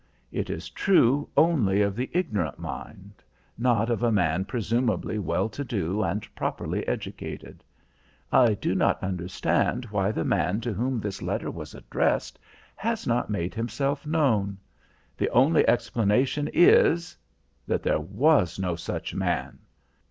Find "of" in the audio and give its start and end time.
1.83-1.95, 3.91-4.01